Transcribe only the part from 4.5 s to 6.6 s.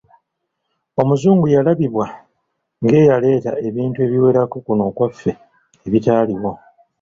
kuno okwaffe ebitaaliwo.